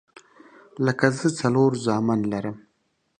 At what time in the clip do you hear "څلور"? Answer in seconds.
1.39-1.71